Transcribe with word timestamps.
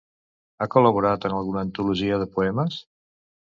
Ha 0.59 0.67
col·laborat 0.75 1.29
en 1.31 1.37
alguna 1.41 1.65
antologia 1.67 2.21
de 2.25 2.31
poemes? 2.35 2.83